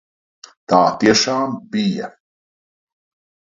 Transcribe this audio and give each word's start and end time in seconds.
Un 0.77 0.89
tiešām 1.03 1.55
bija. 1.77 2.13